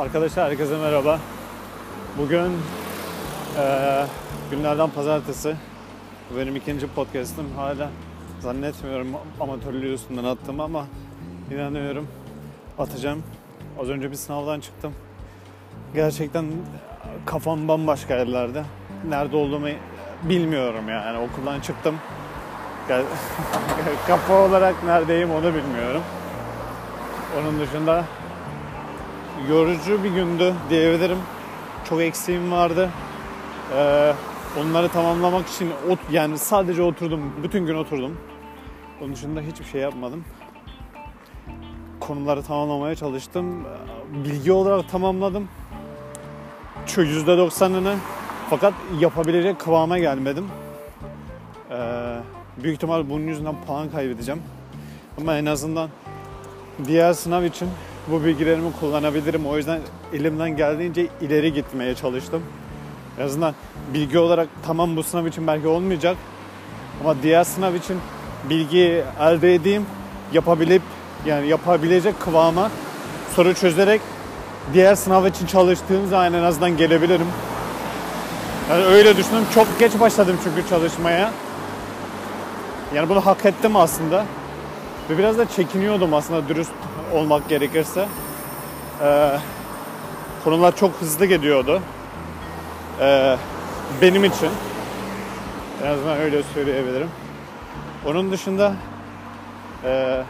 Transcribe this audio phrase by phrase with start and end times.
[0.00, 1.18] Arkadaşlar herkese merhaba.
[2.18, 2.52] Bugün
[3.58, 4.06] eee,
[4.50, 5.56] günlerden pazartesi.
[6.30, 7.46] Bu benim ikinci podcast'ım.
[7.56, 7.90] Hala
[8.40, 9.08] zannetmiyorum
[9.40, 10.86] amatörlüğü üstünden attım ama
[11.50, 12.08] inanıyorum
[12.78, 13.22] atacağım.
[13.80, 14.92] Az önce bir sınavdan çıktım.
[15.94, 16.44] Gerçekten
[17.26, 18.62] kafam bambaşka yerlerde.
[19.08, 19.68] Nerede olduğumu
[20.22, 21.18] bilmiyorum yani.
[21.18, 21.94] Okuldan çıktım.
[24.06, 26.02] Kafa olarak neredeyim onu bilmiyorum.
[27.40, 28.04] Onun dışında
[29.48, 31.18] yorucu bir gündü diyebilirim.
[31.88, 32.90] Çok eksiğim vardı.
[33.76, 34.12] Ee,
[34.60, 37.32] onları tamamlamak için ot, yani sadece oturdum.
[37.42, 38.18] Bütün gün oturdum.
[39.02, 40.24] Onun dışında hiçbir şey yapmadım.
[42.00, 43.64] Konuları tamamlamaya çalıştım.
[44.24, 45.48] Bilgi olarak tamamladım.
[46.86, 47.96] Şu %90'ını
[48.50, 50.46] fakat yapabilecek kıvama gelmedim.
[51.70, 52.16] Ee,
[52.62, 54.42] büyük ihtimal bunun yüzünden puan kaybedeceğim.
[55.20, 55.90] Ama en azından
[56.86, 57.68] diğer sınav için
[58.10, 59.46] bu bilgilerimi kullanabilirim.
[59.46, 59.80] O yüzden
[60.12, 62.42] elimden geldiğince ileri gitmeye çalıştım.
[63.18, 63.54] En azından
[63.94, 66.16] bilgi olarak tamam bu sınav için belki olmayacak.
[67.00, 67.98] Ama diğer sınav için
[68.50, 69.86] bilgi elde edeyim,
[70.32, 70.82] yapabilip
[71.26, 72.70] yani yapabilecek kıvama
[73.36, 74.00] soru çözerek
[74.74, 77.26] diğer sınav için çalıştığım zaman en azından gelebilirim.
[78.70, 79.44] Yani öyle düşündüm.
[79.54, 81.32] Çok geç başladım çünkü çalışmaya.
[82.94, 84.24] Yani bunu hak ettim aslında.
[85.10, 86.72] Ve biraz da çekiniyordum aslında dürüst
[87.12, 88.08] olmak gerekirse.
[89.02, 89.38] Ee,
[90.44, 91.82] konular çok hızlı gidiyordu.
[93.00, 93.36] Ee,
[94.02, 94.50] benim için.
[95.84, 97.08] En azından öyle söyleyebilirim.
[98.06, 98.72] Onun dışında
[99.84, 100.22] e,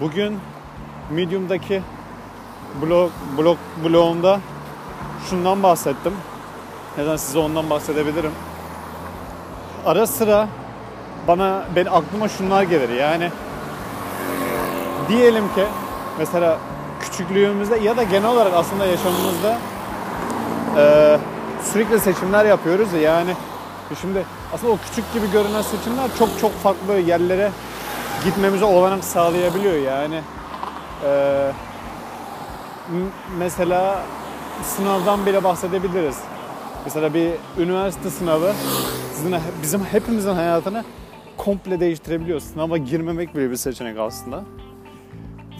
[0.00, 0.38] bugün
[1.10, 1.82] Medium'daki
[2.82, 4.40] blog, blog blogumda
[5.30, 6.12] şundan bahsettim.
[6.98, 8.32] Neden size ondan bahsedebilirim.
[9.86, 10.48] Ara sıra
[11.28, 12.88] bana ben aklıma şunlar gelir.
[12.88, 13.30] Yani
[15.08, 15.64] diyelim ki
[16.18, 16.58] mesela
[17.00, 19.58] küçüklüğümüzde ya da genel olarak aslında yaşamımızda
[20.76, 21.18] e,
[21.72, 23.30] sürekli seçimler yapıyoruz ya yani
[24.00, 27.50] şimdi aslında o küçük gibi görünen seçimler çok çok farklı yerlere
[28.24, 29.74] gitmemize olanak sağlayabiliyor.
[29.74, 30.20] Yani
[31.04, 31.52] e,
[33.38, 34.02] mesela
[34.64, 36.16] sınavdan bile bahsedebiliriz.
[36.84, 38.52] Mesela bir üniversite sınavı
[39.14, 40.84] sizin bizim hepimizin hayatını
[41.36, 42.40] komple değiştirebiliyor.
[42.40, 44.44] Sınava girmemek bile bir seçenek aslında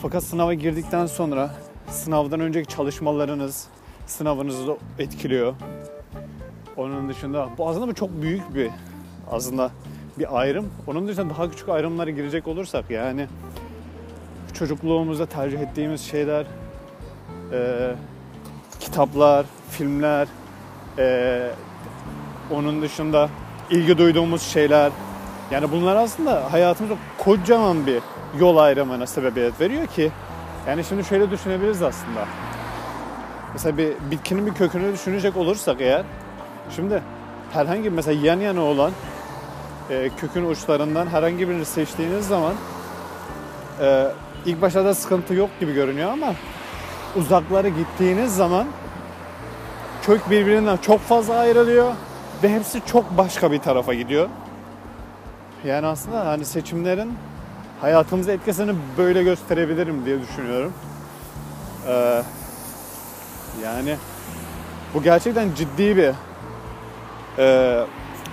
[0.03, 1.51] fakat sınava girdikten sonra
[1.91, 3.67] sınavdan önceki çalışmalarınız
[4.07, 5.55] sınavınızı etkiliyor.
[6.77, 8.71] Onun dışında bu aslında bu çok büyük bir
[9.31, 9.71] aslında
[10.19, 10.71] bir ayrım.
[10.87, 13.27] Onun dışında daha küçük ayrımlara girecek olursak yani
[14.55, 16.47] çocukluğumuzda tercih ettiğimiz şeyler,
[17.53, 17.91] e,
[18.81, 20.29] kitaplar, filmler,
[20.99, 21.51] e,
[22.51, 23.29] onun dışında
[23.71, 24.93] ilgi duyduğumuz şeyler.
[25.51, 28.03] Yani bunlar aslında hayatımızda kocaman bir
[28.39, 30.11] yol ayrımına sebebiyet veriyor ki
[30.67, 32.25] yani şimdi şöyle düşünebiliriz aslında.
[33.53, 36.03] Mesela bir bitkinin bir kökünü düşünecek olursak eğer
[36.77, 37.03] şimdi
[37.53, 38.93] herhangi mesela yan yana olan
[39.91, 42.55] e, kökün uçlarından herhangi birini seçtiğiniz zaman
[43.81, 44.07] e,
[44.47, 46.35] ilk başlarda sıkıntı yok gibi görünüyor ama
[47.17, 48.67] uzaklara gittiğiniz zaman
[50.03, 51.93] kök birbirinden çok fazla ayrılıyor
[52.43, 54.29] ve hepsi çok başka bir tarafa gidiyor.
[55.65, 57.15] Yani aslında hani seçimlerin
[57.81, 60.73] hayatımıza etkisini böyle gösterebilirim diye düşünüyorum.
[61.89, 62.23] Ee,
[63.65, 63.97] yani
[64.95, 66.13] bu gerçekten ciddi bir
[67.39, 67.77] e,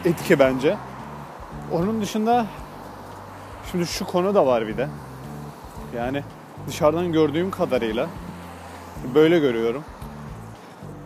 [0.06, 0.78] etki bence.
[1.72, 2.46] Onun dışında
[3.72, 4.88] şimdi şu konu da var bir de.
[5.98, 6.24] Yani
[6.68, 8.08] dışarıdan gördüğüm kadarıyla
[9.16, 9.84] böyle görüyorum.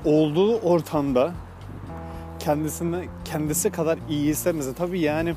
[0.06, 1.32] Olduğu ortamda
[2.40, 4.76] kendisini kendisi kadar iyi hissetmesi.
[4.76, 5.36] Tabii yani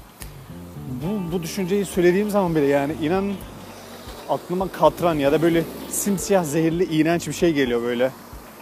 [1.02, 3.32] bu, bu düşünceyi söylediğim zaman bile yani inan
[4.28, 8.10] aklıma katran ya da böyle simsiyah zehirli iğrenç bir şey geliyor böyle.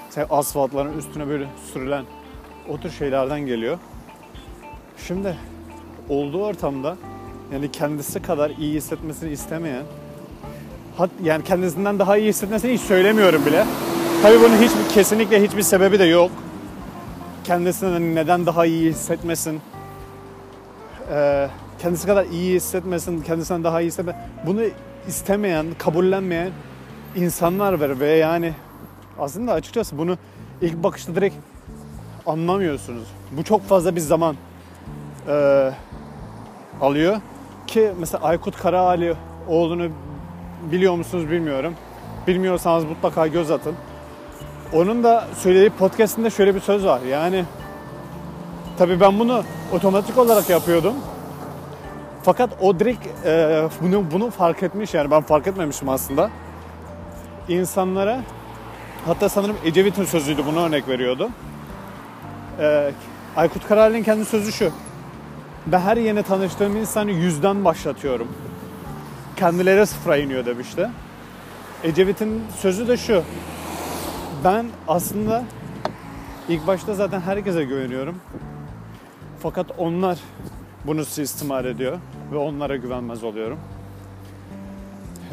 [0.07, 2.05] Mesela asfaltların üstüne böyle sürülen
[2.69, 3.79] o tür şeylerden geliyor.
[5.07, 5.37] Şimdi
[6.09, 6.97] olduğu ortamda
[7.53, 9.83] yani kendisi kadar iyi hissetmesini istemeyen
[10.97, 13.65] hat, yani kendisinden daha iyi hissetmesini hiç söylemiyorum bile.
[14.23, 16.31] Tabii bunun hiçbir kesinlikle hiçbir sebebi de yok.
[17.44, 19.61] Kendisinden neden daha iyi hissetmesin?
[21.12, 21.49] Ee,
[21.82, 24.21] kendisi kadar iyi hissetmesin, kendisinden daha iyi hissetmesin.
[24.47, 24.62] Bunu
[25.09, 26.50] istemeyen, kabullenmeyen
[27.17, 28.53] insanlar var ve yani
[29.19, 30.19] aslında açıkçası bunu
[30.62, 31.37] ilk bakışta direkt
[32.27, 33.09] anlamıyorsunuz.
[33.32, 34.37] Bu çok fazla bir zaman
[35.29, 35.71] e,
[36.81, 37.21] alıyor
[37.67, 39.15] ki mesela Aykut Karaali
[39.49, 39.88] olduğunu
[40.73, 41.75] biliyor musunuz bilmiyorum.
[42.26, 43.75] Bilmiyorsanız mutlaka göz atın.
[44.73, 47.00] Onun da söylediği podcastinde şöyle bir söz var.
[47.00, 47.44] Yani
[48.79, 49.43] tabii ben bunu
[49.73, 50.94] otomatik olarak yapıyordum.
[52.22, 52.75] Fakat o
[53.25, 56.31] e, bunu bunu fark etmiş yani ben fark etmemişim aslında.
[57.49, 58.20] İnsanlara
[59.06, 61.31] Hatta sanırım Ecevit'in sözüydü bunu örnek veriyordu.
[62.61, 62.93] Ee,
[63.37, 64.72] Aykut Karayel'in kendi sözü şu.
[65.67, 68.28] Ben her yeni tanıştığım insanı yüzden başlatıyorum.
[69.37, 70.90] Kendileri sıfıra iniyor demişti.
[71.84, 73.23] Ecevit'in sözü de şu.
[74.44, 75.44] Ben aslında
[76.49, 78.20] ilk başta zaten herkese güveniyorum.
[79.43, 80.19] Fakat onlar
[80.85, 81.99] bunu suistimal ediyor
[82.32, 83.59] ve onlara güvenmez oluyorum.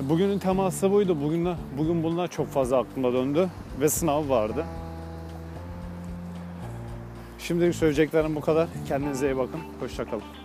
[0.01, 1.17] Bugünün teması buydu.
[1.23, 3.49] Bugün, bugün bunlar çok fazla aklımda döndü
[3.81, 4.65] ve sınav vardı.
[7.39, 8.67] Şimdilik söyleyeceklerim bu kadar.
[8.87, 9.59] Kendinize iyi bakın.
[9.79, 10.36] Hoşçakalın.